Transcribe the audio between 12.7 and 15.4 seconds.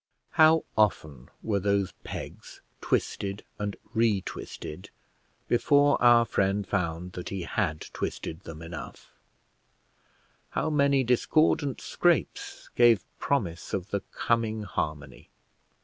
gave promise of the coming harmony.